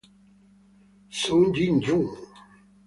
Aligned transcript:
Sung 1.19 1.45
Ji-hyun 1.55 2.07